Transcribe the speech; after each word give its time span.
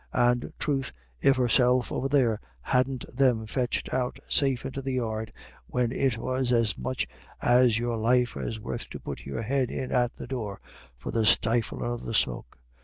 And, 0.13 0.51
troth, 0.57 0.91
if 1.21 1.35
herself 1.35 1.91
over 1.91 2.07
there 2.09 2.41
hadn't 2.61 3.05
them 3.15 3.45
fetched 3.45 3.93
out 3.93 4.17
safe 4.27 4.65
into 4.65 4.81
the 4.81 4.93
yard, 4.93 5.31
when 5.67 5.91
it 5.91 6.17
was 6.17 6.51
as 6.51 6.75
much 6.75 7.07
as 7.39 7.77
your 7.77 7.97
life 7.97 8.33
was 8.35 8.59
worth 8.59 8.89
to 8.89 8.99
put 8.99 9.27
your 9.27 9.43
head 9.43 9.69
in 9.69 9.91
at 9.91 10.13
the 10.13 10.25
door, 10.25 10.59
for 10.97 11.11
the 11.11 11.23
stiflin' 11.23 11.83
of 11.83 12.03
the 12.05 12.15
smoke. 12.15 12.57